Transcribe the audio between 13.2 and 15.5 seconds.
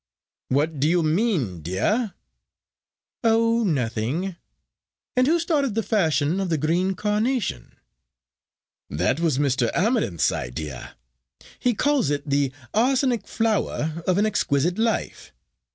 flower of an exquisite life.